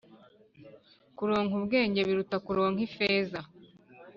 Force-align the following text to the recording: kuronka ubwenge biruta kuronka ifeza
kuronka 1.17 1.53
ubwenge 1.59 1.99
biruta 2.07 2.37
kuronka 2.45 2.81
ifeza 2.87 3.39